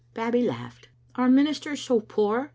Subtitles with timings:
[0.15, 0.89] Babbie laughed.
[1.13, 2.49] "Are ministers so poor?'